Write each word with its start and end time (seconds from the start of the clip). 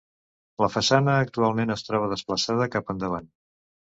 La 0.63 0.69
façana 0.75 1.17
actualment 1.25 1.73
es 1.75 1.83
troba 1.89 2.07
desplaçada 2.13 2.67
cap 2.77 2.91
endavant. 2.95 3.29